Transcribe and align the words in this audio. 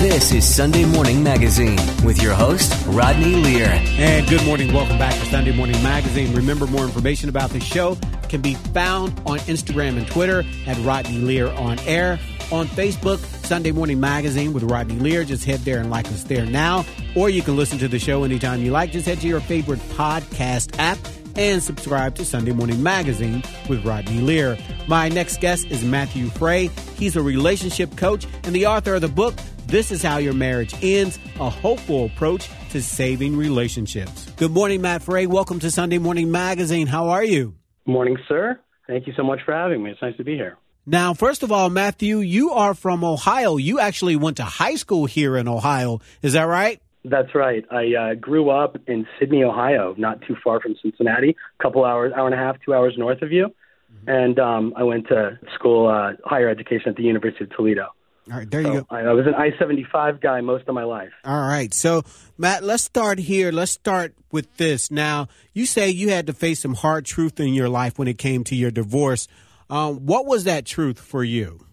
This 0.00 0.32
is 0.32 0.48
Sunday 0.48 0.86
Morning 0.86 1.22
Magazine 1.22 1.78
with 2.06 2.22
your 2.22 2.32
host, 2.32 2.72
Rodney 2.86 3.34
Lear. 3.34 3.68
And 3.68 4.26
good 4.26 4.42
morning. 4.46 4.72
Welcome 4.72 4.96
back 4.96 5.12
to 5.12 5.26
Sunday 5.26 5.54
Morning 5.54 5.80
Magazine. 5.82 6.34
Remember, 6.34 6.66
more 6.66 6.84
information 6.84 7.28
about 7.28 7.50
the 7.50 7.60
show 7.60 7.98
can 8.30 8.40
be 8.40 8.54
found 8.54 9.10
on 9.26 9.40
Instagram 9.40 9.98
and 9.98 10.06
Twitter 10.06 10.42
at 10.66 10.78
Rodney 10.86 11.18
Lear 11.18 11.48
on 11.48 11.78
air. 11.80 12.18
On 12.50 12.66
Facebook, 12.66 13.18
Sunday 13.44 13.72
Morning 13.72 14.00
Magazine 14.00 14.54
with 14.54 14.62
Rodney 14.62 14.94
Lear. 14.94 15.22
Just 15.22 15.44
head 15.44 15.60
there 15.60 15.80
and 15.80 15.90
like 15.90 16.06
us 16.06 16.22
there 16.22 16.46
now. 16.46 16.86
Or 17.14 17.28
you 17.28 17.42
can 17.42 17.58
listen 17.58 17.76
to 17.80 17.86
the 17.86 17.98
show 17.98 18.24
anytime 18.24 18.62
you 18.62 18.70
like. 18.70 18.92
Just 18.92 19.04
head 19.04 19.20
to 19.20 19.28
your 19.28 19.40
favorite 19.40 19.80
podcast 19.80 20.78
app 20.78 20.96
and 21.36 21.62
subscribe 21.62 22.14
to 22.14 22.24
Sunday 22.24 22.52
Morning 22.52 22.82
Magazine 22.82 23.42
with 23.68 23.84
Rodney 23.84 24.22
Lear. 24.22 24.56
My 24.88 25.10
next 25.10 25.42
guest 25.42 25.66
is 25.66 25.84
Matthew 25.84 26.28
Fray. 26.28 26.68
He's 26.96 27.16
a 27.16 27.22
relationship 27.22 27.96
coach 27.96 28.26
and 28.44 28.54
the 28.54 28.66
author 28.66 28.94
of 28.94 29.02
the 29.02 29.08
book, 29.08 29.34
This 29.70 29.92
is 29.92 30.02
How 30.02 30.16
Your 30.16 30.32
Marriage 30.32 30.74
Ends 30.82 31.20
A 31.38 31.48
Hopeful 31.48 32.06
Approach 32.06 32.50
to 32.70 32.82
Saving 32.82 33.36
Relationships. 33.36 34.28
Good 34.32 34.50
morning, 34.50 34.80
Matt 34.80 35.00
Fray. 35.00 35.26
Welcome 35.26 35.60
to 35.60 35.70
Sunday 35.70 35.98
Morning 35.98 36.32
Magazine. 36.32 36.88
How 36.88 37.10
are 37.10 37.22
you? 37.22 37.54
Morning, 37.86 38.18
sir. 38.26 38.58
Thank 38.88 39.06
you 39.06 39.12
so 39.16 39.22
much 39.22 39.38
for 39.44 39.54
having 39.54 39.84
me. 39.84 39.92
It's 39.92 40.02
nice 40.02 40.16
to 40.16 40.24
be 40.24 40.34
here. 40.34 40.56
Now, 40.86 41.14
first 41.14 41.44
of 41.44 41.52
all, 41.52 41.70
Matthew, 41.70 42.18
you 42.18 42.50
are 42.50 42.74
from 42.74 43.04
Ohio. 43.04 43.58
You 43.58 43.78
actually 43.78 44.16
went 44.16 44.38
to 44.38 44.42
high 44.42 44.74
school 44.74 45.06
here 45.06 45.36
in 45.36 45.46
Ohio. 45.46 46.00
Is 46.20 46.32
that 46.32 46.48
right? 46.48 46.82
That's 47.04 47.32
right. 47.32 47.64
I 47.70 47.94
uh, 47.94 48.14
grew 48.14 48.50
up 48.50 48.76
in 48.88 49.06
Sidney, 49.20 49.44
Ohio, 49.44 49.94
not 49.96 50.20
too 50.22 50.34
far 50.42 50.58
from 50.58 50.74
Cincinnati, 50.82 51.36
a 51.60 51.62
couple 51.62 51.84
hours, 51.84 52.12
hour 52.12 52.26
and 52.26 52.34
a 52.34 52.38
half, 52.38 52.56
two 52.66 52.74
hours 52.74 52.94
north 52.98 53.22
of 53.22 53.30
you. 53.30 53.54
Mm-hmm. 53.94 54.10
And 54.10 54.38
um, 54.40 54.74
I 54.76 54.82
went 54.82 55.06
to 55.10 55.38
school, 55.54 55.86
uh, 55.86 56.14
higher 56.24 56.48
education 56.48 56.88
at 56.88 56.96
the 56.96 57.04
University 57.04 57.44
of 57.44 57.50
Toledo. 57.50 57.90
All 58.30 58.38
right, 58.38 58.50
there 58.50 58.62
so 58.62 58.72
you 58.72 58.80
go. 58.80 58.86
I, 58.90 59.00
I 59.00 59.12
was 59.12 59.26
an 59.26 59.34
I 59.34 59.50
75 59.58 60.20
guy 60.20 60.40
most 60.40 60.68
of 60.68 60.74
my 60.74 60.84
life. 60.84 61.10
All 61.24 61.40
right. 61.40 61.72
So, 61.72 62.02
Matt, 62.36 62.62
let's 62.62 62.82
start 62.82 63.18
here. 63.18 63.50
Let's 63.50 63.72
start 63.72 64.14
with 64.30 64.56
this. 64.56 64.90
Now, 64.90 65.28
you 65.54 65.66
say 65.66 65.90
you 65.90 66.10
had 66.10 66.26
to 66.26 66.32
face 66.32 66.60
some 66.60 66.74
hard 66.74 67.04
truth 67.06 67.40
in 67.40 67.54
your 67.54 67.68
life 67.68 67.98
when 67.98 68.08
it 68.08 68.18
came 68.18 68.44
to 68.44 68.54
your 68.54 68.70
divorce. 68.70 69.26
Um, 69.68 70.06
what 70.06 70.26
was 70.26 70.44
that 70.44 70.66
truth 70.66 71.00
for 71.00 71.24
you? 71.24 71.64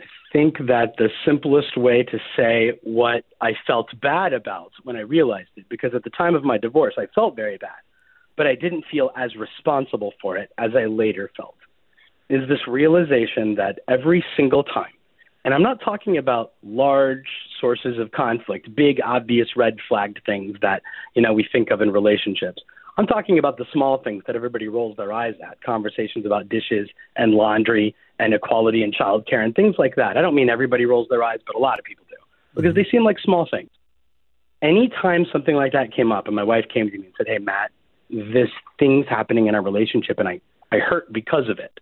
I 0.00 0.04
think 0.32 0.58
that 0.66 0.94
the 0.98 1.08
simplest 1.24 1.76
way 1.76 2.02
to 2.02 2.18
say 2.36 2.78
what 2.82 3.24
I 3.40 3.52
felt 3.66 3.88
bad 4.00 4.32
about 4.32 4.72
when 4.82 4.96
I 4.96 5.00
realized 5.00 5.50
it, 5.56 5.66
because 5.68 5.94
at 5.94 6.04
the 6.04 6.10
time 6.10 6.34
of 6.34 6.44
my 6.44 6.58
divorce, 6.58 6.94
I 6.98 7.06
felt 7.14 7.36
very 7.36 7.58
bad, 7.58 7.70
but 8.36 8.46
I 8.46 8.54
didn't 8.54 8.84
feel 8.90 9.10
as 9.16 9.34
responsible 9.36 10.12
for 10.20 10.36
it 10.36 10.50
as 10.58 10.72
I 10.76 10.86
later 10.86 11.30
felt, 11.36 11.56
is 12.28 12.46
this 12.48 12.66
realization 12.68 13.54
that 13.54 13.78
every 13.88 14.24
single 14.36 14.64
time, 14.64 14.92
and 15.46 15.54
I'm 15.54 15.62
not 15.62 15.80
talking 15.80 16.18
about 16.18 16.54
large 16.64 17.28
sources 17.60 18.00
of 18.00 18.10
conflict, 18.10 18.74
big, 18.74 19.00
obvious 19.00 19.50
red 19.54 19.76
flagged 19.88 20.18
things 20.26 20.56
that, 20.60 20.82
you 21.14 21.22
know, 21.22 21.32
we 21.32 21.46
think 21.50 21.70
of 21.70 21.80
in 21.80 21.92
relationships. 21.92 22.60
I'm 22.98 23.06
talking 23.06 23.38
about 23.38 23.56
the 23.56 23.64
small 23.72 23.98
things 24.02 24.24
that 24.26 24.34
everybody 24.34 24.66
rolls 24.66 24.96
their 24.96 25.12
eyes 25.12 25.34
at 25.48 25.62
conversations 25.62 26.26
about 26.26 26.48
dishes 26.48 26.88
and 27.14 27.32
laundry 27.32 27.94
and 28.18 28.34
equality 28.34 28.82
and 28.82 28.92
childcare 28.92 29.44
and 29.44 29.54
things 29.54 29.76
like 29.78 29.94
that. 29.94 30.16
I 30.16 30.20
don't 30.20 30.34
mean 30.34 30.50
everybody 30.50 30.84
rolls 30.84 31.06
their 31.10 31.22
eyes, 31.22 31.38
but 31.46 31.54
a 31.54 31.60
lot 31.60 31.78
of 31.78 31.84
people 31.84 32.04
do 32.10 32.16
because 32.56 32.74
they 32.74 32.84
seem 32.90 33.04
like 33.04 33.20
small 33.20 33.46
things. 33.48 33.70
Anytime 34.62 35.26
something 35.30 35.54
like 35.54 35.74
that 35.74 35.94
came 35.94 36.10
up 36.10 36.26
and 36.26 36.34
my 36.34 36.42
wife 36.42 36.64
came 36.74 36.90
to 36.90 36.98
me 36.98 37.04
and 37.04 37.14
said, 37.16 37.28
Hey, 37.28 37.38
Matt, 37.38 37.70
this 38.10 38.48
thing's 38.80 39.06
happening 39.08 39.46
in 39.46 39.54
our 39.54 39.62
relationship 39.62 40.18
and 40.18 40.28
I, 40.28 40.40
I 40.72 40.78
hurt 40.78 41.12
because 41.12 41.48
of 41.48 41.60
it, 41.60 41.78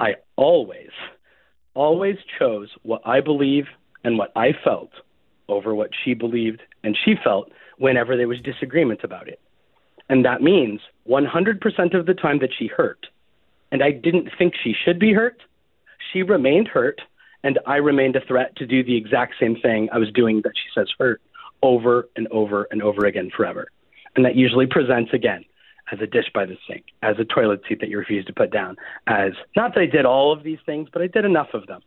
I 0.00 0.14
always, 0.36 0.88
always 1.74 2.16
chose 2.38 2.68
what 2.82 3.02
I 3.04 3.20
believe 3.20 3.66
and 4.02 4.18
what 4.18 4.32
I 4.36 4.52
felt 4.64 4.90
over 5.48 5.74
what 5.74 5.90
she 6.04 6.14
believed 6.14 6.62
and 6.82 6.96
she 7.04 7.14
felt 7.22 7.50
whenever 7.78 8.16
there 8.16 8.28
was 8.28 8.40
disagreement 8.40 9.00
about 9.04 9.28
it. 9.28 9.40
And 10.08 10.24
that 10.24 10.42
means 10.42 10.80
100% 11.08 11.98
of 11.98 12.06
the 12.06 12.14
time 12.14 12.38
that 12.40 12.50
she 12.56 12.66
hurt, 12.66 13.06
and 13.72 13.82
I 13.82 13.90
didn't 13.90 14.28
think 14.36 14.54
she 14.62 14.74
should 14.84 14.98
be 14.98 15.12
hurt, 15.12 15.40
she 16.12 16.22
remained 16.22 16.68
hurt, 16.68 17.00
and 17.42 17.58
I 17.66 17.76
remained 17.76 18.16
a 18.16 18.24
threat 18.24 18.54
to 18.56 18.66
do 18.66 18.84
the 18.84 18.96
exact 18.96 19.34
same 19.40 19.56
thing 19.56 19.88
I 19.92 19.98
was 19.98 20.10
doing 20.12 20.42
that 20.42 20.52
she 20.54 20.68
says 20.74 20.88
hurt 20.98 21.20
over 21.62 22.08
and 22.16 22.28
over 22.28 22.68
and 22.70 22.82
over 22.82 23.06
again 23.06 23.30
forever. 23.34 23.68
And 24.14 24.24
that 24.24 24.36
usually 24.36 24.66
presents 24.66 25.12
again 25.12 25.44
as 25.92 26.00
a 26.00 26.06
dish 26.06 26.26
by 26.34 26.46
the 26.46 26.56
sink, 26.68 26.84
as 27.02 27.16
a 27.18 27.24
toilet 27.24 27.60
seat 27.68 27.80
that 27.80 27.88
you 27.88 27.98
refuse 27.98 28.24
to 28.26 28.32
put 28.32 28.50
down, 28.50 28.76
as 29.06 29.32
not 29.56 29.74
that 29.74 29.80
I 29.80 29.86
did 29.86 30.06
all 30.06 30.32
of 30.32 30.42
these 30.42 30.58
things, 30.64 30.88
but 30.92 31.02
I 31.02 31.06
did 31.06 31.24
enough 31.24 31.48
of 31.54 31.66
them. 31.66 31.82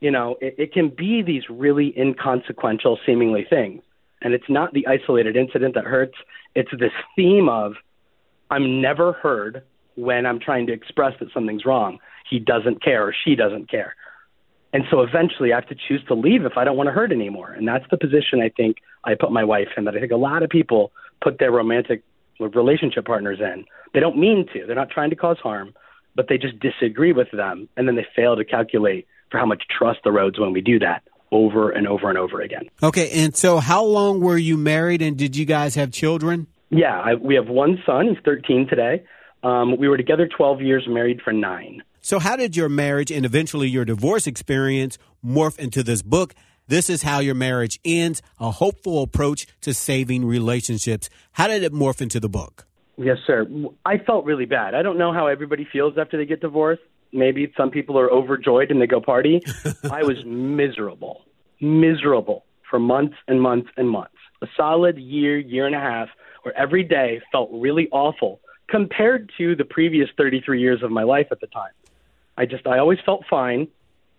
You 0.00 0.10
know, 0.10 0.36
it, 0.40 0.54
it 0.58 0.72
can 0.72 0.88
be 0.88 1.22
these 1.22 1.44
really 1.48 1.96
inconsequential, 1.98 2.98
seemingly 3.06 3.46
things. 3.48 3.82
And 4.20 4.34
it's 4.34 4.48
not 4.48 4.72
the 4.72 4.86
isolated 4.86 5.36
incident 5.36 5.74
that 5.74 5.84
hurts, 5.84 6.14
it's 6.54 6.70
this 6.78 6.92
theme 7.16 7.48
of 7.48 7.74
I'm 8.50 8.80
never 8.80 9.12
heard 9.14 9.62
when 9.94 10.26
I'm 10.26 10.38
trying 10.38 10.66
to 10.68 10.72
express 10.72 11.14
that 11.20 11.28
something's 11.32 11.64
wrong. 11.64 11.98
He 12.28 12.38
doesn't 12.38 12.82
care 12.82 13.06
or 13.06 13.14
she 13.24 13.34
doesn't 13.34 13.70
care. 13.70 13.94
And 14.72 14.84
so 14.90 15.02
eventually 15.02 15.52
I 15.52 15.56
have 15.56 15.68
to 15.68 15.74
choose 15.74 16.02
to 16.08 16.14
leave 16.14 16.44
if 16.44 16.56
I 16.56 16.64
don't 16.64 16.76
want 16.76 16.86
to 16.88 16.92
hurt 16.92 17.12
anymore. 17.12 17.52
And 17.52 17.68
that's 17.68 17.84
the 17.90 17.98
position 17.98 18.40
I 18.40 18.48
think 18.48 18.78
I 19.04 19.14
put 19.14 19.30
my 19.30 19.44
wife 19.44 19.68
in 19.76 19.84
that 19.84 19.94
I 19.94 20.00
think 20.00 20.12
a 20.12 20.16
lot 20.16 20.42
of 20.42 20.48
people 20.48 20.92
put 21.20 21.38
their 21.38 21.50
romantic 21.50 22.02
relationship 22.48 23.04
partners 23.04 23.38
in. 23.40 23.64
They 23.94 24.00
don't 24.00 24.18
mean 24.18 24.46
to. 24.52 24.66
They're 24.66 24.76
not 24.76 24.90
trying 24.90 25.10
to 25.10 25.16
cause 25.16 25.38
harm, 25.42 25.74
but 26.14 26.26
they 26.28 26.38
just 26.38 26.54
disagree 26.60 27.12
with 27.12 27.30
them 27.32 27.68
and 27.76 27.86
then 27.86 27.96
they 27.96 28.06
fail 28.14 28.36
to 28.36 28.44
calculate 28.44 29.06
for 29.30 29.38
how 29.38 29.46
much 29.46 29.62
trust 29.76 30.00
the 30.04 30.12
roads 30.12 30.38
when 30.38 30.52
we 30.52 30.60
do 30.60 30.78
that 30.78 31.02
over 31.30 31.70
and 31.70 31.88
over 31.88 32.08
and 32.08 32.18
over 32.18 32.40
again. 32.40 32.68
Okay, 32.82 33.10
and 33.10 33.34
so 33.34 33.58
how 33.58 33.84
long 33.84 34.20
were 34.20 34.36
you 34.36 34.56
married 34.56 35.00
and 35.02 35.16
did 35.16 35.34
you 35.34 35.46
guys 35.46 35.74
have 35.74 35.90
children? 35.90 36.46
Yeah, 36.70 36.98
I, 36.98 37.14
we 37.14 37.34
have 37.34 37.48
one 37.48 37.78
son. 37.84 38.08
He's 38.08 38.24
13 38.24 38.66
today. 38.68 39.04
Um, 39.42 39.76
we 39.76 39.88
were 39.88 39.96
together 39.96 40.28
12 40.28 40.60
years, 40.60 40.84
married 40.86 41.20
for 41.22 41.32
nine. 41.32 41.82
So, 42.00 42.18
how 42.18 42.36
did 42.36 42.56
your 42.56 42.68
marriage 42.68 43.10
and 43.10 43.24
eventually 43.24 43.68
your 43.68 43.84
divorce 43.84 44.26
experience 44.26 44.98
morph 45.24 45.58
into 45.58 45.82
this 45.82 46.02
book? 46.02 46.34
This 46.68 46.88
is 46.88 47.02
how 47.02 47.18
your 47.18 47.34
marriage 47.34 47.80
ends 47.84 48.22
a 48.38 48.50
hopeful 48.50 49.02
approach 49.02 49.46
to 49.62 49.74
saving 49.74 50.24
relationships. 50.24 51.10
How 51.32 51.48
did 51.48 51.62
it 51.62 51.72
morph 51.72 52.00
into 52.00 52.20
the 52.20 52.28
book? 52.28 52.66
Yes, 52.96 53.18
sir. 53.26 53.46
I 53.84 53.98
felt 53.98 54.24
really 54.24 54.44
bad. 54.44 54.74
I 54.74 54.82
don't 54.82 54.98
know 54.98 55.12
how 55.12 55.26
everybody 55.26 55.66
feels 55.70 55.98
after 55.98 56.16
they 56.16 56.26
get 56.26 56.40
divorced. 56.40 56.82
Maybe 57.12 57.52
some 57.56 57.70
people 57.70 57.98
are 57.98 58.10
overjoyed 58.10 58.70
and 58.70 58.80
they 58.80 58.86
go 58.86 59.00
party. 59.00 59.42
I 59.90 60.02
was 60.02 60.24
miserable, 60.24 61.24
miserable 61.60 62.44
for 62.70 62.78
months 62.78 63.16
and 63.28 63.42
months 63.42 63.68
and 63.76 63.90
months. 63.90 64.14
A 64.40 64.46
solid 64.56 64.98
year, 64.98 65.38
year 65.38 65.66
and 65.66 65.74
a 65.74 65.80
half, 65.80 66.08
where 66.42 66.56
every 66.56 66.84
day 66.84 67.20
felt 67.30 67.50
really 67.52 67.88
awful 67.90 68.40
compared 68.68 69.30
to 69.38 69.54
the 69.54 69.64
previous 69.64 70.08
33 70.16 70.60
years 70.60 70.82
of 70.82 70.90
my 70.90 71.02
life 71.02 71.26
at 71.30 71.40
the 71.40 71.46
time. 71.48 71.72
I 72.36 72.46
just, 72.46 72.66
I 72.66 72.78
always 72.78 72.98
felt 73.04 73.24
fine. 73.28 73.68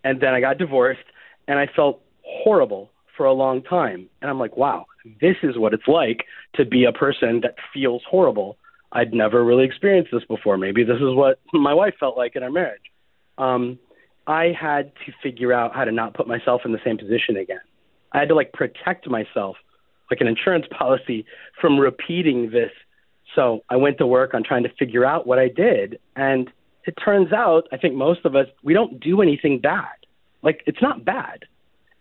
And 0.03 0.21
then 0.21 0.33
I 0.33 0.41
got 0.41 0.57
divorced 0.57 1.03
and 1.47 1.57
I 1.57 1.67
felt 1.67 2.02
horrible 2.23 2.91
for 3.15 3.25
a 3.25 3.33
long 3.33 3.61
time. 3.61 4.09
And 4.21 4.29
I'm 4.29 4.39
like, 4.39 4.57
wow, 4.57 4.85
this 5.21 5.35
is 5.43 5.57
what 5.57 5.73
it's 5.73 5.87
like 5.87 6.25
to 6.55 6.65
be 6.65 6.85
a 6.85 6.91
person 6.91 7.41
that 7.41 7.55
feels 7.73 8.01
horrible 8.09 8.57
I'd 8.93 9.13
never 9.13 9.43
really 9.43 9.65
experienced 9.65 10.11
this 10.11 10.23
before. 10.23 10.57
Maybe 10.57 10.83
this 10.83 10.97
is 10.97 11.15
what 11.15 11.39
my 11.51 11.73
wife 11.73 11.95
felt 11.99 12.15
like 12.15 12.35
in 12.35 12.43
our 12.43 12.51
marriage. 12.51 12.81
Um, 13.37 13.79
I 14.27 14.55
had 14.57 14.93
to 15.05 15.11
figure 15.21 15.51
out 15.51 15.75
how 15.75 15.83
to 15.83 15.91
not 15.91 16.13
put 16.13 16.27
myself 16.27 16.61
in 16.63 16.71
the 16.71 16.79
same 16.85 16.97
position 16.97 17.35
again. 17.35 17.59
I 18.11 18.19
had 18.19 18.29
to 18.29 18.35
like 18.35 18.53
protect 18.53 19.09
myself, 19.09 19.57
like 20.11 20.21
an 20.21 20.27
insurance 20.27 20.65
policy, 20.77 21.25
from 21.59 21.79
repeating 21.79 22.51
this. 22.51 22.71
So 23.35 23.61
I 23.67 23.77
went 23.77 23.97
to 23.97 24.05
work 24.05 24.35
on 24.35 24.43
trying 24.43 24.63
to 24.63 24.69
figure 24.77 25.03
out 25.03 25.25
what 25.25 25.39
I 25.39 25.47
did. 25.47 25.99
And 26.15 26.51
it 26.85 26.93
turns 27.03 27.33
out, 27.33 27.67
I 27.71 27.77
think 27.77 27.95
most 27.95 28.25
of 28.25 28.35
us, 28.35 28.45
we 28.61 28.75
don't 28.75 28.99
do 28.99 29.21
anything 29.21 29.59
bad. 29.59 29.87
Like, 30.43 30.61
it's 30.67 30.81
not 30.81 31.03
bad. 31.03 31.45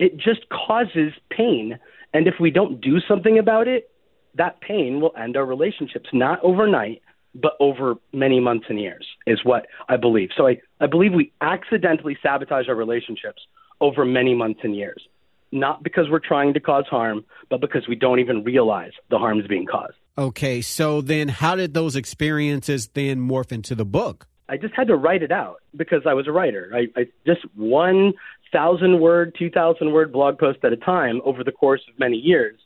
It 0.02 0.16
just 0.16 0.48
causes 0.48 1.12
pain. 1.30 1.78
And 2.12 2.26
if 2.26 2.34
we 2.40 2.50
don't 2.50 2.80
do 2.80 2.98
something 3.06 3.38
about 3.38 3.68
it, 3.68 3.88
that 4.34 4.60
pain 4.60 5.00
will 5.00 5.12
end 5.16 5.36
our 5.36 5.46
relationships, 5.46 6.08
not 6.12 6.42
overnight, 6.42 7.02
but 7.36 7.52
over 7.60 7.94
many 8.12 8.40
months 8.40 8.66
and 8.68 8.80
years, 8.80 9.06
is 9.28 9.44
what 9.44 9.66
I 9.88 9.96
believe. 9.96 10.30
So 10.36 10.48
I, 10.48 10.60
I 10.80 10.88
believe 10.88 11.12
we 11.14 11.30
accidentally 11.40 12.18
sabotage 12.20 12.68
our 12.68 12.74
relationships 12.74 13.42
over 13.80 14.04
many 14.04 14.34
months 14.34 14.58
and 14.64 14.74
years, 14.74 15.06
not 15.52 15.84
because 15.84 16.10
we're 16.10 16.18
trying 16.18 16.52
to 16.54 16.60
cause 16.60 16.86
harm, 16.90 17.24
but 17.48 17.60
because 17.60 17.86
we 17.86 17.94
don't 17.94 18.18
even 18.18 18.42
realize 18.42 18.92
the 19.08 19.18
harm 19.18 19.38
is 19.38 19.46
being 19.46 19.66
caused. 19.66 19.94
Okay, 20.18 20.62
so 20.62 21.00
then 21.00 21.28
how 21.28 21.54
did 21.54 21.74
those 21.74 21.94
experiences 21.94 22.88
then 22.88 23.20
morph 23.20 23.52
into 23.52 23.76
the 23.76 23.84
book? 23.84 24.26
I 24.52 24.56
just 24.58 24.74
had 24.74 24.88
to 24.88 24.96
write 24.96 25.22
it 25.22 25.32
out 25.32 25.56
because 25.74 26.02
I 26.06 26.14
was 26.14 26.28
a 26.28 26.32
writer. 26.32 26.70
I, 26.74 27.00
I 27.00 27.06
just 27.26 27.40
one 27.56 28.12
thousand 28.52 29.00
word, 29.00 29.34
two 29.38 29.50
thousand 29.50 29.92
word 29.92 30.12
blog 30.12 30.38
post 30.38 30.58
at 30.62 30.72
a 30.72 30.76
time 30.76 31.20
over 31.24 31.42
the 31.42 31.52
course 31.52 31.82
of 31.88 31.98
many 31.98 32.16
years 32.16 32.58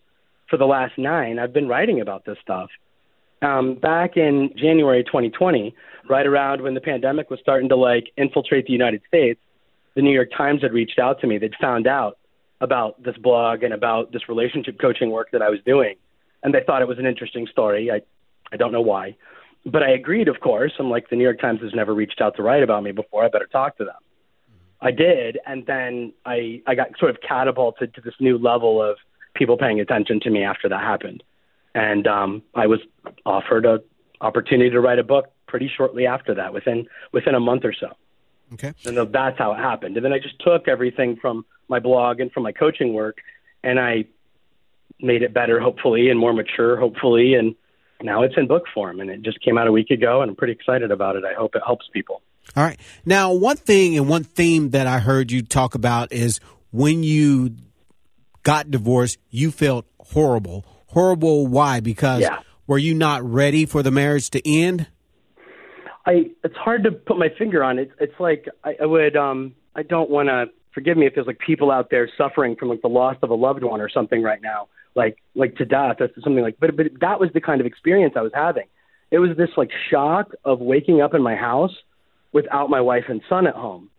for 0.48 0.56
the 0.56 0.64
last 0.64 0.96
nine, 0.98 1.38
I've 1.38 1.52
been 1.52 1.68
writing 1.68 2.00
about 2.00 2.24
this 2.24 2.38
stuff. 2.42 2.70
Um, 3.42 3.74
back 3.74 4.16
in 4.16 4.50
January 4.56 5.04
2020, 5.04 5.74
right 6.08 6.26
around 6.26 6.62
when 6.62 6.74
the 6.74 6.80
pandemic 6.80 7.30
was 7.30 7.40
starting 7.40 7.68
to 7.68 7.76
like 7.76 8.04
infiltrate 8.16 8.66
the 8.66 8.72
United 8.72 9.02
States, 9.08 9.40
the 9.94 10.02
New 10.02 10.12
York 10.12 10.28
Times 10.36 10.62
had 10.62 10.72
reached 10.72 10.98
out 10.98 11.20
to 11.20 11.26
me. 11.26 11.38
They'd 11.38 11.54
found 11.60 11.86
out 11.86 12.18
about 12.60 13.02
this 13.02 13.16
blog 13.18 13.62
and 13.62 13.74
about 13.74 14.12
this 14.12 14.28
relationship 14.28 14.80
coaching 14.80 15.10
work 15.10 15.28
that 15.32 15.42
I 15.42 15.50
was 15.50 15.60
doing, 15.66 15.96
and 16.42 16.54
they 16.54 16.60
thought 16.66 16.80
it 16.80 16.88
was 16.88 16.98
an 16.98 17.06
interesting 17.06 17.46
story. 17.50 17.90
I 17.90 18.00
I 18.52 18.56
don't 18.56 18.72
know 18.72 18.80
why, 18.80 19.16
but 19.64 19.82
I 19.82 19.91
agreed. 19.91 20.29
Of 20.29 20.41
course, 20.41 20.73
I'm 20.79 20.91
like 20.91 21.08
the 21.08 21.17
New 21.17 21.25
York 21.25 21.41
Times 21.41 21.61
has 21.62 21.75
never 21.75 21.94
reached 21.94 22.20
out 22.20 22.37
to 22.37 22.43
write 22.43 22.62
about 22.62 22.82
me 22.82 22.93
before. 22.93 23.25
I 23.25 23.29
better 23.29 23.47
talk 23.47 23.76
to 23.79 23.85
them. 23.85 23.94
I 24.81 24.91
did, 24.91 25.38
and 25.47 25.64
then 25.67 26.12
I 26.25 26.62
I 26.67 26.75
got 26.75 26.88
sort 26.99 27.11
of 27.11 27.19
catapulted 27.26 27.94
to 27.94 28.00
this 28.00 28.14
new 28.20 28.38
level 28.38 28.82
of 28.82 28.99
people 29.35 29.56
paying 29.56 29.81
attention 29.81 30.20
to 30.20 30.31
me 30.31 30.44
after 30.44 30.69
that 30.69 30.82
happened, 30.82 31.23
and 31.75 32.06
um, 32.06 32.43
I 32.55 32.67
was 32.67 32.81
offered 33.25 33.64
a 33.64 33.81
opportunity 34.20 34.70
to 34.70 34.81
write 34.81 34.99
a 34.99 35.05
book 35.05 35.26
pretty 35.47 35.70
shortly 35.75 36.06
after 36.06 36.35
that, 36.35 36.53
within 36.53 36.87
within 37.12 37.35
a 37.35 37.41
month 37.41 37.64
or 37.64 37.73
so. 37.73 37.88
Okay, 38.55 38.73
and 38.85 38.97
that's 39.12 39.38
how 39.38 39.53
it 39.53 39.58
happened. 39.58 39.97
And 39.97 40.05
then 40.05 40.12
I 40.12 40.19
just 40.19 40.38
took 40.41 40.69
everything 40.69 41.17
from 41.17 41.44
my 41.69 41.81
blog 41.81 42.20
and 42.20 42.31
from 42.31 42.43
my 42.43 42.53
coaching 42.53 42.93
work, 42.93 43.19
and 43.64 43.81
I 43.81 44.05
made 45.00 45.23
it 45.23 45.35
better, 45.35 45.58
hopefully, 45.58 46.11
and 46.11 46.19
more 46.19 46.32
mature, 46.32 46.76
hopefully, 46.76 47.35
and 47.35 47.55
now 48.02 48.22
it's 48.22 48.34
in 48.37 48.46
book 48.46 48.64
form, 48.75 49.00
and 49.00 49.10
it 49.10 49.22
just 49.22 49.40
came 49.40 49.58
out 49.58 49.66
a 49.66 49.72
week 49.72 49.90
ago, 49.90 50.22
and 50.22 50.31
I'm 50.31 50.37
pretty 50.37 50.52
excited 50.52 50.90
about 50.90 51.16
it. 51.16 51.25
I 51.25 51.34
hope 51.34 51.54
it 51.54 51.62
helps 51.64 51.87
people. 51.93 52.22
All 52.54 52.62
right. 52.62 52.78
Now, 53.04 53.32
one 53.32 53.56
thing 53.56 53.96
and 53.96 54.08
one 54.08 54.25
theme 54.25 54.70
that 54.70 54.87
I 54.87 54.98
heard 54.98 55.32
you 55.32 55.43
talk 55.43 55.75
about 55.75 56.12
is 56.12 56.40
when 56.70 57.02
you 57.02 57.56
got 58.43 58.70
divorced, 58.70 59.19
you 59.31 59.50
felt 59.50 59.87
horrible. 59.98 60.64
Horrible. 60.88 61.46
Why? 61.46 61.81
Because 61.81 62.20
yeah. 62.20 62.40
were 62.66 62.78
you 62.78 62.94
not 62.94 63.25
ready 63.25 63.66
for 63.66 63.82
the 63.82 63.90
marriage 63.90 64.31
to 64.31 64.48
end? 64.48 64.87
I. 66.06 66.31
It's 66.44 66.56
hard 66.56 66.84
to 66.84 66.93
put 66.93 67.19
my 67.19 67.28
finger 67.38 67.64
on 67.64 67.78
it. 67.78 67.90
It's 68.00 68.19
like 68.20 68.46
I, 68.62 68.76
I 68.82 68.87
would. 68.87 69.16
Um. 69.16 69.54
I 69.75 69.82
don't 69.82 70.08
want 70.08 70.28
to. 70.28 70.46
Forgive 70.72 70.98
me 70.98 71.06
if 71.06 71.14
there's 71.14 71.26
like 71.26 71.38
people 71.38 71.70
out 71.70 71.88
there 71.90 72.08
suffering 72.19 72.54
from 72.54 72.69
like 72.69 72.82
the 72.82 72.88
loss 72.88 73.16
of 73.22 73.31
a 73.31 73.34
loved 73.34 73.64
one 73.64 73.81
or 73.81 73.88
something 73.88 74.22
right 74.22 74.43
now, 74.43 74.69
like 74.96 75.19
like 75.34 75.56
to 75.56 75.64
death 75.64 76.00
or 76.00 76.08
something 76.25 76.43
like. 76.43 76.56
But 76.58 76.76
but 76.76 76.87
that 77.00 77.20
was 77.20 77.31
the 77.32 77.40
kind 77.40 77.60
of 77.60 77.66
experience 77.66 78.14
I 78.16 78.22
was 78.22 78.32
having. 78.34 78.66
It 79.10 79.19
was 79.19 79.37
this 79.37 79.50
like 79.56 79.70
shock 79.90 80.32
of 80.44 80.60
waking 80.60 81.00
up 81.00 81.14
in 81.14 81.22
my 81.22 81.37
house 81.37 81.75
without 82.32 82.70
my 82.70 82.81
wife 82.81 83.04
and 83.08 83.22
son 83.28 83.46
at 83.46 83.54
home. 83.54 83.90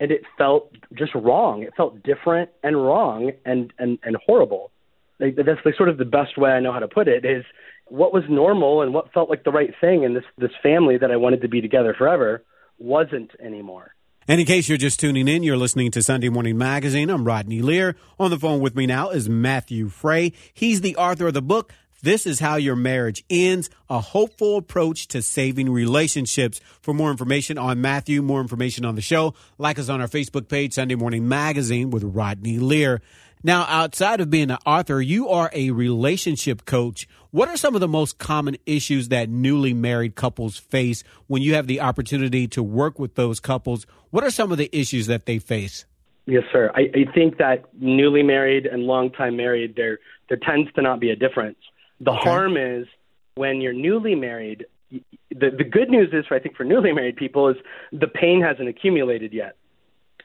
And 0.00 0.10
it 0.10 0.22
felt 0.36 0.72
just 0.94 1.14
wrong. 1.14 1.62
It 1.62 1.74
felt 1.76 2.02
different 2.02 2.50
and 2.62 2.76
wrong 2.76 3.30
and, 3.44 3.72
and, 3.78 3.98
and 4.02 4.16
horrible. 4.26 4.72
Like, 5.20 5.36
that's 5.36 5.60
the 5.64 5.72
sort 5.76 5.88
of 5.88 5.98
the 5.98 6.04
best 6.04 6.36
way 6.36 6.50
I 6.50 6.60
know 6.60 6.72
how 6.72 6.80
to 6.80 6.88
put 6.88 7.06
it 7.06 7.24
is 7.24 7.44
what 7.86 8.12
was 8.12 8.24
normal 8.28 8.82
and 8.82 8.92
what 8.92 9.12
felt 9.12 9.30
like 9.30 9.44
the 9.44 9.52
right 9.52 9.72
thing 9.80 10.02
in 10.02 10.14
this, 10.14 10.24
this 10.38 10.50
family 10.62 10.98
that 10.98 11.12
I 11.12 11.16
wanted 11.16 11.42
to 11.42 11.48
be 11.48 11.60
together 11.60 11.94
forever 11.96 12.42
wasn't 12.78 13.30
anymore. 13.40 13.94
And 14.26 14.40
in 14.40 14.46
case 14.46 14.70
you're 14.70 14.78
just 14.78 15.00
tuning 15.00 15.28
in, 15.28 15.42
you're 15.42 15.58
listening 15.58 15.90
to 15.90 16.02
Sunday 16.02 16.30
Morning 16.30 16.56
Magazine. 16.56 17.10
I'm 17.10 17.24
Rodney 17.24 17.60
Lear. 17.60 17.94
On 18.18 18.30
the 18.30 18.38
phone 18.38 18.60
with 18.60 18.74
me 18.74 18.86
now 18.86 19.10
is 19.10 19.28
Matthew 19.28 19.90
Fray. 19.90 20.32
He's 20.54 20.80
the 20.80 20.96
author 20.96 21.26
of 21.26 21.34
the 21.34 21.42
book, 21.42 21.74
this 22.04 22.26
is 22.26 22.38
how 22.38 22.56
your 22.56 22.76
marriage 22.76 23.24
ends, 23.30 23.70
a 23.88 23.98
hopeful 23.98 24.58
approach 24.58 25.08
to 25.08 25.22
saving 25.22 25.72
relationships. 25.72 26.60
For 26.82 26.92
more 26.92 27.10
information 27.10 27.56
on 27.56 27.80
Matthew, 27.80 28.20
more 28.20 28.42
information 28.42 28.84
on 28.84 28.94
the 28.94 29.00
show, 29.00 29.32
like 29.56 29.78
us 29.78 29.88
on 29.88 30.02
our 30.02 30.06
Facebook 30.06 30.48
page, 30.48 30.74
Sunday 30.74 30.96
Morning 30.96 31.26
Magazine 31.26 31.88
with 31.88 32.04
Rodney 32.04 32.58
Lear. 32.58 33.00
Now, 33.46 33.66
outside 33.68 34.22
of 34.22 34.30
being 34.30 34.50
an 34.50 34.56
author, 34.64 35.02
you 35.02 35.28
are 35.28 35.50
a 35.52 35.70
relationship 35.70 36.64
coach. 36.64 37.06
What 37.30 37.50
are 37.50 37.58
some 37.58 37.74
of 37.74 37.82
the 37.82 37.88
most 37.88 38.16
common 38.16 38.56
issues 38.64 39.10
that 39.10 39.28
newly 39.28 39.74
married 39.74 40.14
couples 40.14 40.56
face 40.56 41.04
when 41.26 41.42
you 41.42 41.52
have 41.54 41.66
the 41.66 41.82
opportunity 41.82 42.48
to 42.48 42.62
work 42.62 42.98
with 42.98 43.16
those 43.16 43.40
couples? 43.40 43.86
What 44.08 44.24
are 44.24 44.30
some 44.30 44.50
of 44.50 44.56
the 44.56 44.70
issues 44.72 45.08
that 45.08 45.26
they 45.26 45.38
face? 45.38 45.84
Yes, 46.24 46.44
sir. 46.50 46.72
I, 46.74 46.90
I 46.94 47.12
think 47.12 47.36
that 47.36 47.66
newly 47.78 48.22
married 48.22 48.64
and 48.64 48.84
long 48.84 49.10
time 49.10 49.36
married, 49.36 49.74
there 49.76 49.98
there 50.30 50.38
tends 50.38 50.72
to 50.72 50.80
not 50.80 50.98
be 50.98 51.10
a 51.10 51.16
difference. 51.16 51.58
The 52.00 52.12
okay. 52.12 52.20
harm 52.20 52.56
is 52.56 52.86
when 53.34 53.60
you're 53.60 53.74
newly 53.74 54.14
married. 54.14 54.64
The 54.90 55.50
the 55.58 55.64
good 55.64 55.90
news 55.90 56.14
is, 56.14 56.24
for, 56.26 56.34
I 56.34 56.40
think, 56.40 56.56
for 56.56 56.64
newly 56.64 56.94
married 56.94 57.16
people 57.16 57.50
is 57.50 57.56
the 57.92 58.06
pain 58.06 58.40
hasn't 58.40 58.70
accumulated 58.70 59.34
yet. 59.34 59.56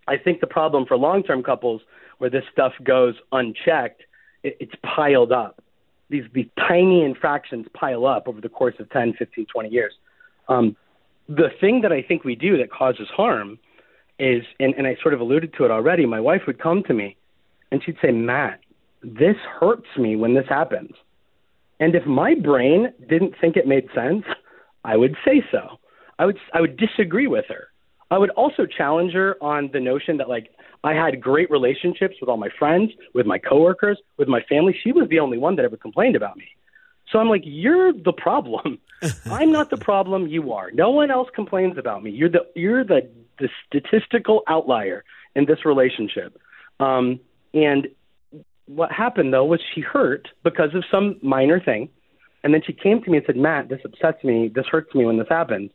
I 0.07 0.16
think 0.16 0.39
the 0.39 0.48
problem 0.48 0.86
for 0.86 0.95
long 0.95 1.24
term 1.24 1.44
couples 1.44 1.81
where 2.19 2.30
this 2.30 2.44
stuff 2.51 2.74
goes 2.83 3.16
unchecked, 3.31 4.04
it, 4.44 4.57
it's 4.60 4.74
piled 4.83 5.31
up. 5.31 5.62
These 6.10 6.25
these 6.33 6.48
tiny 6.57 7.04
infractions 7.04 7.68
pile 7.74 8.06
up 8.06 8.27
over 8.27 8.39
the 8.39 8.50
course 8.50 8.75
of 8.80 8.89
10, 8.92 9.13
15, 9.18 9.48
20 9.48 9.69
years. 9.69 9.94
Um, 10.48 10.75
the 11.27 11.50
thing 11.60 11.81
that 11.81 11.92
I 11.92 12.01
think 12.01 12.24
we 12.24 12.36
do 12.36 12.57
that 12.57 12.71
causes 12.71 13.07
harm 13.16 13.60
is, 14.18 14.44
and, 14.60 14.74
and 14.75 14.88
I 14.88 14.98
sort 15.01 15.13
of 15.13 15.21
alluded 15.21 15.54
to 15.57 15.66
it 15.66 15.71
already. 15.71 16.06
My 16.06 16.19
wife 16.19 16.42
would 16.48 16.60
come 16.60 16.83
to 16.83 16.94
me, 16.94 17.16
and 17.71 17.81
she'd 17.83 17.98
say, 18.01 18.12
"Matt, 18.12 18.60
this 19.04 19.36
hurts 19.60 19.88
me 19.98 20.16
when 20.16 20.33
this 20.33 20.48
happens." 20.48 20.92
And 21.80 21.95
if 21.95 22.06
my 22.06 22.36
brain 22.36 22.94
didn't 23.07 23.36
think 23.39 23.56
it 23.56 23.68
made 23.68 23.88
sense, 23.95 24.25
I 24.83 24.98
would 24.98 25.16
say 25.25 25.44
so. 25.51 25.80
I 26.18 26.25
would 26.25 26.38
I 26.54 26.62
would 26.62 26.77
disagree 26.77 27.27
with 27.27 27.45
her. 27.50 27.69
I 28.12 28.18
would 28.18 28.31
also 28.31 28.66
challenge 28.66 29.13
her 29.13 29.38
on 29.42 29.69
the 29.71 29.80
notion 29.80 30.18
that 30.18 30.27
like 30.27 30.50
I 30.84 30.94
had 30.94 31.20
great 31.20 31.52
relationships 31.52 32.16
with 32.22 32.30
all 32.30 32.38
my 32.38 32.50
friends, 32.58 32.92
with 33.14 33.26
my 33.26 33.38
coworkers, 33.38 34.00
with 34.18 34.28
my 34.28 34.42
family. 34.44 34.78
She 34.81 34.92
was 34.92 35.10
the 35.10 35.20
only 35.20 35.38
one 35.38 35.56
that 35.58 35.66
ever 35.66 35.78
complained 35.78 36.16
about 36.16 36.38
me. 36.38 36.46
So 37.12 37.20
I'm 37.20 37.28
like, 37.28 37.42
you're 37.44 37.92
the 37.92 38.14
problem. 38.14 38.80
I'm 39.26 39.52
not 39.52 39.70
the 39.70 39.78
problem. 39.78 40.28
You 40.28 40.54
are. 40.54 40.72
No 40.72 40.92
one 40.92 41.12
else 41.12 41.28
complains 41.34 41.78
about 41.78 42.04
me. 42.04 42.12
You're 42.12 42.30
the 42.30 42.46
you're 42.56 42.84
the 42.84 43.10
the 43.40 43.50
statistical 43.66 44.44
outlier 44.48 45.04
in 45.36 45.46
this 45.46 45.66
relationship. 45.66 46.40
Um, 46.80 47.20
and 47.54 47.88
what 48.68 48.92
happened 48.92 49.34
though 49.34 49.46
was 49.46 49.60
she 49.74 49.81
hurt 49.81 50.28
because 50.44 50.76
of 50.76 50.84
some 50.92 51.18
minor 51.22 51.60
thing, 51.60 51.90
and 52.44 52.54
then 52.54 52.62
she 52.66 52.74
came 52.74 53.02
to 53.04 53.10
me 53.10 53.18
and 53.18 53.26
said, 53.26 53.38
"Matt, 53.38 53.70
this 53.70 53.81
upsets 53.84 54.24
me. 54.24 54.50
This 54.54 54.66
hurts 54.68 54.94
me 54.94 55.06
when 55.06 55.18
this 55.18 55.30
happens." 55.30 55.72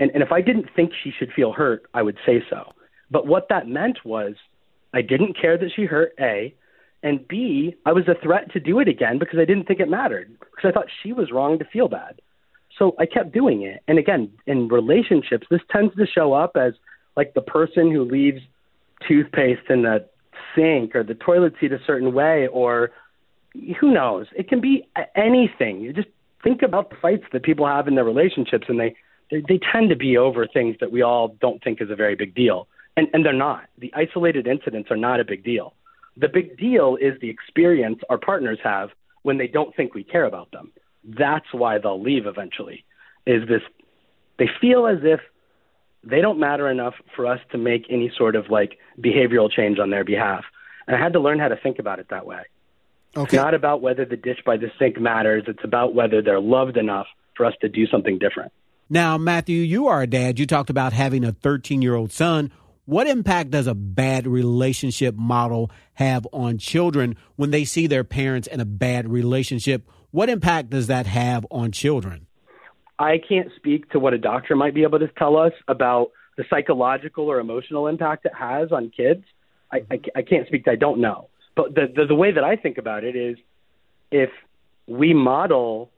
And 0.00 0.10
and 0.12 0.22
if 0.22 0.32
I 0.32 0.40
didn't 0.40 0.66
think 0.74 0.92
she 1.02 1.12
should 1.16 1.32
feel 1.32 1.52
hurt, 1.52 1.84
I 1.94 2.02
would 2.02 2.18
say 2.26 2.42
so. 2.50 2.72
But 3.10 3.26
what 3.26 3.48
that 3.48 3.68
meant 3.68 3.98
was 4.04 4.34
I 4.92 5.02
didn't 5.02 5.38
care 5.40 5.58
that 5.58 5.70
she 5.74 5.84
hurt 5.84 6.12
A, 6.20 6.54
and 7.02 7.26
B, 7.28 7.74
I 7.84 7.92
was 7.92 8.08
a 8.08 8.20
threat 8.20 8.52
to 8.52 8.60
do 8.60 8.80
it 8.80 8.88
again 8.88 9.18
because 9.18 9.38
I 9.38 9.44
didn't 9.44 9.66
think 9.66 9.80
it 9.80 9.88
mattered 9.88 10.30
because 10.40 10.68
I 10.68 10.72
thought 10.72 10.86
she 11.02 11.12
was 11.12 11.30
wrong 11.30 11.58
to 11.58 11.64
feel 11.64 11.88
bad. 11.88 12.20
So 12.78 12.94
I 12.98 13.06
kept 13.06 13.32
doing 13.32 13.62
it. 13.62 13.82
And 13.86 13.98
again, 13.98 14.30
in 14.46 14.68
relationships, 14.68 15.46
this 15.50 15.60
tends 15.70 15.94
to 15.96 16.06
show 16.06 16.32
up 16.32 16.56
as 16.56 16.74
like 17.16 17.34
the 17.34 17.42
person 17.42 17.90
who 17.90 18.04
leaves 18.04 18.40
toothpaste 19.06 19.70
in 19.70 19.82
the 19.82 20.06
sink 20.54 20.94
or 20.94 21.02
the 21.02 21.14
toilet 21.14 21.54
seat 21.60 21.72
a 21.72 21.78
certain 21.86 22.12
way 22.12 22.46
or 22.48 22.90
who 23.80 23.92
knows? 23.92 24.26
It 24.36 24.48
can 24.48 24.60
be 24.60 24.86
anything. 25.14 25.80
You 25.80 25.92
just 25.92 26.08
think 26.42 26.62
about 26.62 26.90
the 26.90 26.96
fights 26.96 27.24
that 27.32 27.42
people 27.42 27.66
have 27.66 27.88
in 27.88 27.94
their 27.94 28.04
relationships, 28.04 28.66
and 28.68 28.78
they 28.78 28.94
they, 29.30 29.42
they 29.48 29.58
tend 29.72 29.90
to 29.90 29.96
be 29.96 30.16
over 30.16 30.46
things 30.46 30.76
that 30.80 30.92
we 30.92 31.02
all 31.02 31.36
don't 31.40 31.62
think 31.62 31.80
is 31.80 31.90
a 31.90 31.96
very 31.96 32.14
big 32.14 32.34
deal, 32.34 32.68
and 32.96 33.08
and 33.12 33.24
they're 33.24 33.32
not. 33.32 33.64
The 33.78 33.92
isolated 33.94 34.46
incidents 34.46 34.90
are 34.90 34.96
not 34.96 35.20
a 35.20 35.24
big 35.24 35.44
deal. 35.44 35.74
The 36.16 36.28
big 36.28 36.56
deal 36.56 36.96
is 37.00 37.20
the 37.20 37.30
experience 37.30 38.00
our 38.08 38.18
partners 38.18 38.58
have 38.64 38.90
when 39.22 39.38
they 39.38 39.48
don't 39.48 39.74
think 39.76 39.94
we 39.94 40.02
care 40.04 40.24
about 40.24 40.50
them. 40.50 40.72
That's 41.04 41.46
why 41.52 41.78
they'll 41.78 42.02
leave 42.02 42.26
eventually. 42.26 42.84
Is 43.26 43.46
this? 43.48 43.62
They 44.38 44.48
feel 44.60 44.86
as 44.86 44.98
if 45.02 45.20
they 46.04 46.20
don't 46.20 46.38
matter 46.38 46.70
enough 46.70 46.94
for 47.14 47.26
us 47.26 47.40
to 47.52 47.58
make 47.58 47.86
any 47.90 48.10
sort 48.16 48.36
of 48.36 48.48
like 48.48 48.78
behavioral 48.98 49.50
change 49.50 49.78
on 49.78 49.90
their 49.90 50.04
behalf. 50.04 50.44
And 50.86 50.96
I 50.96 51.00
had 51.00 51.12
to 51.14 51.20
learn 51.20 51.38
how 51.38 51.48
to 51.48 51.56
think 51.56 51.78
about 51.78 51.98
it 51.98 52.06
that 52.10 52.26
way. 52.26 52.42
Okay. 53.16 53.36
It's 53.36 53.42
not 53.42 53.54
about 53.54 53.82
whether 53.82 54.04
the 54.04 54.16
dish 54.16 54.38
by 54.44 54.56
the 54.56 54.70
sink 54.78 55.00
matters. 55.00 55.44
It's 55.46 55.64
about 55.64 55.94
whether 55.94 56.22
they're 56.22 56.40
loved 56.40 56.76
enough 56.76 57.06
for 57.36 57.46
us 57.46 57.54
to 57.60 57.68
do 57.68 57.86
something 57.86 58.18
different. 58.18 58.52
Now, 58.88 59.18
Matthew, 59.18 59.62
you 59.62 59.88
are 59.88 60.02
a 60.02 60.06
dad. 60.06 60.38
You 60.38 60.46
talked 60.46 60.70
about 60.70 60.92
having 60.92 61.24
a 61.24 61.32
13 61.32 61.82
year 61.82 61.94
old 61.94 62.12
son. 62.12 62.52
What 62.86 63.08
impact 63.08 63.50
does 63.50 63.66
a 63.66 63.74
bad 63.74 64.28
relationship 64.28 65.16
model 65.16 65.72
have 65.94 66.24
on 66.32 66.58
children 66.58 67.16
when 67.34 67.50
they 67.50 67.64
see 67.64 67.88
their 67.88 68.04
parents 68.04 68.46
in 68.46 68.60
a 68.60 68.64
bad 68.64 69.08
relationship? 69.10 69.90
What 70.12 70.28
impact 70.28 70.70
does 70.70 70.86
that 70.86 71.06
have 71.06 71.44
on 71.50 71.72
children? 71.72 72.26
I 72.96 73.18
can't 73.18 73.50
speak 73.56 73.90
to 73.90 73.98
what 73.98 74.14
a 74.14 74.18
doctor 74.18 74.54
might 74.54 74.72
be 74.72 74.84
able 74.84 75.00
to 75.00 75.08
tell 75.08 75.36
us 75.36 75.52
about 75.66 76.12
the 76.36 76.44
psychological 76.48 77.28
or 77.28 77.40
emotional 77.40 77.88
impact 77.88 78.24
it 78.24 78.32
has 78.38 78.70
on 78.70 78.90
kids. 78.96 79.24
I, 79.72 79.78
I, 79.90 80.00
I 80.16 80.22
can't 80.22 80.46
speak 80.46 80.64
to. 80.66 80.70
I 80.70 80.76
don't 80.76 81.00
know. 81.00 81.28
But 81.56 81.74
the, 81.74 81.92
the 81.92 82.06
the 82.06 82.14
way 82.14 82.30
that 82.30 82.44
I 82.44 82.54
think 82.54 82.78
about 82.78 83.02
it 83.02 83.16
is, 83.16 83.36
if 84.12 84.30
we 84.86 85.12
model 85.12 85.90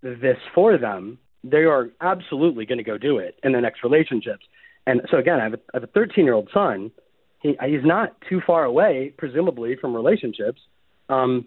this 0.00 0.38
for 0.54 0.78
them, 0.78 1.18
they 1.44 1.64
are 1.64 1.90
absolutely 2.00 2.64
going 2.64 2.78
to 2.78 2.84
go 2.84 2.96
do 2.96 3.18
it 3.18 3.38
in 3.42 3.52
their 3.52 3.60
next 3.60 3.82
relationships. 3.82 4.46
And 4.88 5.02
so 5.10 5.18
again, 5.18 5.38
I 5.38 5.44
have 5.44 5.54
a, 5.54 5.58
I 5.74 5.76
have 5.76 5.84
a 5.84 5.88
13 5.88 6.24
year 6.24 6.32
old 6.32 6.48
son. 6.52 6.90
He 7.40 7.56
he's 7.64 7.84
not 7.84 8.16
too 8.26 8.40
far 8.44 8.64
away, 8.64 9.12
presumably 9.18 9.76
from 9.76 9.94
relationships. 9.94 10.62
Um, 11.10 11.46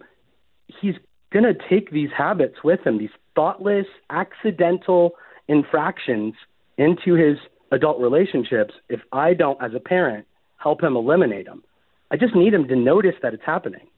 he's 0.80 0.94
going 1.32 1.44
to 1.44 1.54
take 1.68 1.90
these 1.90 2.10
habits 2.16 2.58
with 2.62 2.86
him, 2.86 2.98
these 2.98 3.10
thoughtless, 3.34 3.86
accidental 4.10 5.12
infractions 5.48 6.34
into 6.78 7.14
his 7.14 7.36
adult 7.72 8.00
relationships 8.00 8.74
if 8.88 9.00
I 9.10 9.34
don't, 9.34 9.60
as 9.60 9.72
a 9.74 9.80
parent, 9.80 10.26
help 10.56 10.80
him 10.80 10.94
eliminate 10.94 11.46
them. 11.46 11.64
I 12.12 12.16
just 12.18 12.36
need 12.36 12.54
him 12.54 12.68
to 12.68 12.76
notice 12.76 13.16
that 13.22 13.34
it's 13.34 13.44
happening. 13.44 13.88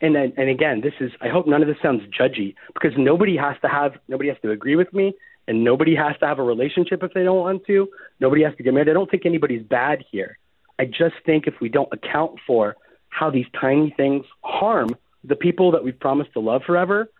And 0.00 0.16
then, 0.16 0.32
and 0.36 0.48
again, 0.48 0.80
this 0.82 0.94
is 0.98 1.12
I 1.20 1.28
hope 1.28 1.46
none 1.46 1.62
of 1.62 1.68
this 1.68 1.76
sounds 1.80 2.02
judgy 2.08 2.56
because 2.74 2.92
nobody 2.96 3.36
has 3.36 3.54
to 3.62 3.68
have 3.68 3.92
nobody 4.08 4.30
has 4.30 4.38
to 4.42 4.50
agree 4.50 4.74
with 4.74 4.92
me 4.92 5.14
and 5.50 5.64
nobody 5.64 5.96
has 5.96 6.16
to 6.20 6.26
have 6.26 6.38
a 6.38 6.42
relationship 6.44 7.02
if 7.02 7.12
they 7.12 7.24
don't 7.24 7.40
want 7.40 7.66
to. 7.66 7.88
Nobody 8.20 8.44
has 8.44 8.54
to 8.56 8.62
get 8.62 8.72
married. 8.72 8.88
I 8.88 8.92
don't 8.92 9.10
think 9.10 9.26
anybody's 9.26 9.64
bad 9.64 10.04
here. 10.08 10.38
I 10.78 10.84
just 10.84 11.16
think 11.26 11.48
if 11.48 11.54
we 11.60 11.68
don't 11.68 11.88
account 11.92 12.38
for 12.46 12.76
how 13.08 13.30
these 13.30 13.46
tiny 13.60 13.92
things 13.96 14.24
harm 14.42 14.90
the 15.24 15.34
people 15.34 15.72
that 15.72 15.82
we've 15.82 15.98
promised 15.98 16.32
to 16.34 16.40
love 16.40 16.62
forever, 16.64 17.10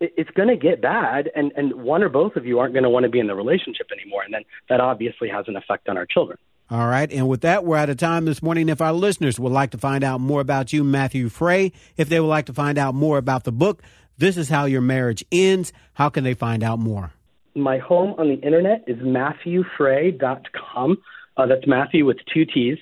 it's 0.00 0.30
going 0.30 0.48
to 0.48 0.56
get 0.56 0.80
bad, 0.80 1.30
and 1.36 1.52
and 1.54 1.74
one 1.74 2.02
or 2.02 2.08
both 2.08 2.36
of 2.36 2.46
you 2.46 2.58
aren't 2.58 2.72
going 2.72 2.84
to 2.84 2.90
want 2.90 3.04
to 3.04 3.10
be 3.10 3.20
in 3.20 3.26
the 3.26 3.34
relationship 3.34 3.88
anymore, 3.92 4.22
and 4.22 4.32
then 4.32 4.42
that 4.70 4.80
obviously 4.80 5.28
has 5.28 5.44
an 5.46 5.56
effect 5.56 5.88
on 5.88 5.98
our 5.98 6.06
children. 6.06 6.38
All 6.70 6.88
right. 6.88 7.10
And 7.12 7.28
with 7.28 7.42
that, 7.42 7.64
we're 7.64 7.76
out 7.76 7.90
of 7.90 7.98
time 7.98 8.24
this 8.24 8.42
morning. 8.42 8.68
If 8.70 8.80
our 8.80 8.92
listeners 8.92 9.38
would 9.38 9.52
like 9.52 9.70
to 9.70 9.78
find 9.78 10.02
out 10.02 10.20
more 10.20 10.40
about 10.40 10.72
you, 10.72 10.82
Matthew 10.82 11.28
Fray, 11.28 11.72
if 11.96 12.08
they 12.08 12.18
would 12.20 12.26
like 12.26 12.46
to 12.46 12.52
find 12.52 12.76
out 12.76 12.94
more 12.94 13.18
about 13.18 13.44
the 13.44 13.52
book, 13.52 13.82
This 14.18 14.36
is 14.36 14.48
How 14.48 14.64
Your 14.64 14.80
Marriage 14.80 15.24
Ends, 15.30 15.72
how 15.94 16.08
can 16.08 16.24
they 16.24 16.34
find 16.34 16.64
out 16.64 16.78
more? 16.78 17.12
My 17.56 17.78
home 17.78 18.14
on 18.18 18.28
the 18.28 18.34
internet 18.34 18.84
is 18.86 18.98
matthewfray.com. 18.98 20.98
Uh, 21.36 21.46
that's 21.46 21.66
Matthew 21.66 22.04
with 22.04 22.18
two 22.32 22.44
T's. 22.44 22.78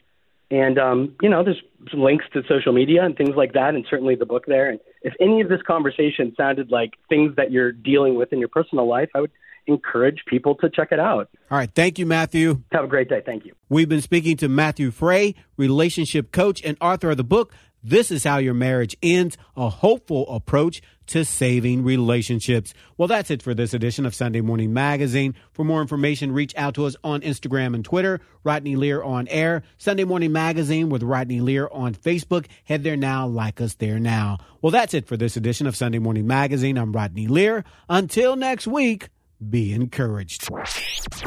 And, 0.50 0.78
um, 0.78 1.16
you 1.22 1.28
know, 1.28 1.42
there's 1.42 1.62
links 1.92 2.24
to 2.32 2.42
social 2.48 2.72
media 2.72 3.04
and 3.04 3.16
things 3.16 3.34
like 3.36 3.54
that, 3.54 3.74
and 3.74 3.84
certainly 3.88 4.14
the 4.14 4.26
book 4.26 4.44
there. 4.46 4.68
And 4.68 4.78
if 5.02 5.14
any 5.20 5.40
of 5.40 5.48
this 5.48 5.62
conversation 5.62 6.34
sounded 6.36 6.70
like 6.70 6.92
things 7.08 7.34
that 7.36 7.50
you're 7.50 7.72
dealing 7.72 8.16
with 8.16 8.32
in 8.32 8.38
your 8.38 8.48
personal 8.48 8.86
life, 8.86 9.10
I 9.14 9.20
would 9.20 9.30
encourage 9.66 10.24
people 10.26 10.54
to 10.56 10.68
check 10.70 10.88
it 10.92 11.00
out. 11.00 11.28
All 11.50 11.58
right. 11.58 11.70
Thank 11.74 11.98
you, 11.98 12.06
Matthew. 12.06 12.62
Have 12.72 12.84
a 12.84 12.88
great 12.88 13.08
day. 13.08 13.22
Thank 13.24 13.44
you. 13.44 13.54
We've 13.68 13.88
been 13.88 14.00
speaking 14.00 14.36
to 14.38 14.48
Matthew 14.48 14.90
Fray, 14.90 15.34
relationship 15.56 16.32
coach 16.32 16.62
and 16.64 16.76
author 16.80 17.10
of 17.10 17.16
the 17.16 17.24
book, 17.24 17.52
This 17.82 18.10
is 18.10 18.24
How 18.24 18.38
Your 18.38 18.54
Marriage 18.54 18.96
Ends, 19.02 19.36
a 19.56 19.68
hopeful 19.68 20.28
approach 20.28 20.82
to 21.06 21.24
saving 21.24 21.84
relationships. 21.84 22.72
Well, 22.96 23.08
that's 23.08 23.30
it 23.30 23.42
for 23.42 23.52
this 23.52 23.74
edition 23.74 24.06
of 24.06 24.14
Sunday 24.14 24.40
Morning 24.40 24.72
Magazine. 24.72 25.34
For 25.52 25.64
more 25.64 25.82
information, 25.82 26.32
reach 26.32 26.54
out 26.56 26.74
to 26.74 26.86
us 26.86 26.96
on 27.04 27.20
Instagram 27.20 27.74
and 27.74 27.84
Twitter, 27.84 28.20
Rodney 28.42 28.76
Lear 28.76 29.02
on 29.02 29.28
air, 29.28 29.62
Sunday 29.76 30.04
Morning 30.04 30.32
Magazine 30.32 30.88
with 30.88 31.02
Rodney 31.02 31.40
Lear 31.40 31.68
on 31.72 31.94
Facebook. 31.94 32.46
Head 32.64 32.84
there 32.84 32.96
now, 32.96 33.26
like 33.26 33.60
us 33.60 33.74
there 33.74 33.98
now. 34.00 34.38
Well, 34.62 34.70
that's 34.70 34.94
it 34.94 35.06
for 35.06 35.16
this 35.16 35.36
edition 35.36 35.66
of 35.66 35.76
Sunday 35.76 35.98
Morning 35.98 36.26
Magazine. 36.26 36.78
I'm 36.78 36.92
Rodney 36.92 37.26
Lear. 37.26 37.64
Until 37.88 38.34
next 38.36 38.66
week, 38.66 39.10
be 39.50 39.72
encouraged. 39.72 40.48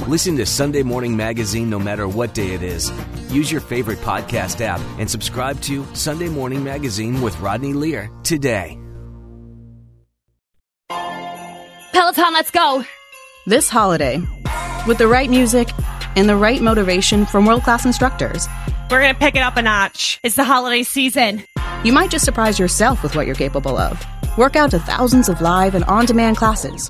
Listen 0.07 0.37
to 0.37 0.45
Sunday 0.45 0.83
Morning 0.83 1.15
Magazine 1.15 1.69
no 1.69 1.79
matter 1.79 2.07
what 2.07 2.33
day 2.33 2.53
it 2.53 2.63
is. 2.63 2.91
Use 3.29 3.51
your 3.51 3.61
favorite 3.61 3.99
podcast 3.99 4.61
app 4.61 4.79
and 4.99 5.09
subscribe 5.09 5.61
to 5.61 5.85
Sunday 5.95 6.29
Morning 6.29 6.63
Magazine 6.63 7.21
with 7.21 7.39
Rodney 7.39 7.73
Lear 7.73 8.09
today. 8.23 8.79
Peloton, 11.91 12.33
let's 12.33 12.51
go! 12.51 12.83
This 13.45 13.69
holiday, 13.69 14.21
with 14.87 14.97
the 14.97 15.07
right 15.07 15.29
music 15.29 15.69
and 16.15 16.27
the 16.27 16.35
right 16.35 16.61
motivation 16.61 17.25
from 17.25 17.45
world 17.45 17.63
class 17.63 17.85
instructors, 17.85 18.47
we're 18.89 19.01
going 19.01 19.13
to 19.13 19.19
pick 19.19 19.35
it 19.35 19.41
up 19.41 19.57
a 19.57 19.61
notch. 19.61 20.19
It's 20.23 20.35
the 20.35 20.43
holiday 20.43 20.83
season. 20.83 21.43
You 21.83 21.93
might 21.93 22.11
just 22.11 22.25
surprise 22.25 22.59
yourself 22.59 23.03
with 23.03 23.15
what 23.15 23.25
you're 23.25 23.35
capable 23.35 23.77
of. 23.77 24.03
Work 24.37 24.55
out 24.55 24.71
to 24.71 24.79
thousands 24.79 25.29
of 25.29 25.41
live 25.41 25.75
and 25.75 25.83
on 25.85 26.05
demand 26.05 26.37
classes 26.37 26.89